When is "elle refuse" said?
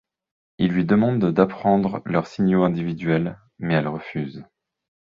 3.75-4.43